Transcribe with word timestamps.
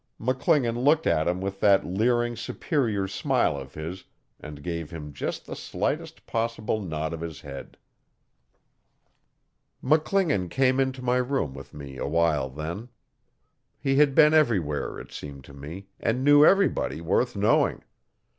McClingan 0.19 0.83
looked 0.83 1.05
at 1.05 1.27
him 1.27 1.41
with 1.41 1.59
that 1.59 1.85
leering 1.85 2.35
superior 2.35 3.07
smile 3.07 3.55
of 3.55 3.75
his, 3.75 4.05
and 4.39 4.63
gave 4.63 4.89
him 4.89 5.13
just 5.13 5.45
the 5.45 5.55
slightest 5.55 6.25
possible 6.25 6.81
nod 6.81 7.13
of 7.13 7.21
his 7.21 7.41
head. 7.41 7.77
McClingan 9.83 10.49
came 10.49 10.79
into 10.79 11.03
my 11.03 11.17
room 11.17 11.53
with 11.53 11.71
me 11.71 11.97
awhile 11.99 12.49
then. 12.49 12.89
He 13.79 13.97
had 13.97 14.15
been 14.15 14.33
everywhere, 14.33 14.97
it 14.99 15.11
seemed 15.11 15.43
to 15.43 15.53
me, 15.53 15.85
and 15.99 16.23
knew 16.23 16.43
everybody 16.43 16.99
worth 16.99 17.35
knowing. 17.35 17.83